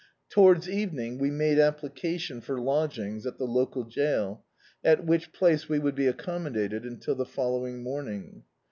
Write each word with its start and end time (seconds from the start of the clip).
To 0.31 0.39
wards 0.39 0.67
evening 0.67 1.19
we 1.19 1.29
made 1.29 1.59
application 1.59 2.41
for 2.41 2.59
lodgings 2.59 3.27
at 3.27 3.37
the 3.37 3.45
local 3.45 3.83
jail, 3.83 4.43
at 4.83 5.05
which 5.05 5.31
place 5.31 5.69
we 5.69 5.77
would 5.77 5.93
be 5.93 6.07
accom 6.11 6.49
modated 6.51 6.87
until 6.87 7.13
the 7.13 7.23
following 7.23 7.83
morning. 7.83 8.41